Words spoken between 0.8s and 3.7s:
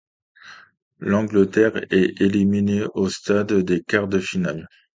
L'Angleterre est éliminée au stade